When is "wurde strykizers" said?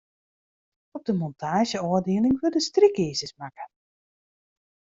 2.41-3.35